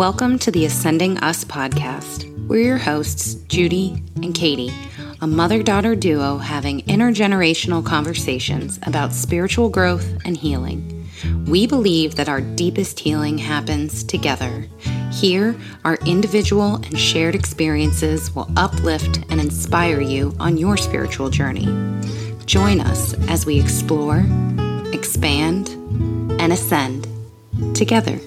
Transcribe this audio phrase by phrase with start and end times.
[0.00, 2.24] Welcome to the Ascending Us podcast.
[2.46, 4.72] We're your hosts, Judy and Katie,
[5.20, 11.06] a mother daughter duo having intergenerational conversations about spiritual growth and healing.
[11.46, 14.66] We believe that our deepest healing happens together.
[15.12, 21.66] Here, our individual and shared experiences will uplift and inspire you on your spiritual journey.
[22.46, 24.24] Join us as we explore,
[24.94, 25.68] expand,
[26.40, 27.06] and ascend
[27.74, 28.18] together.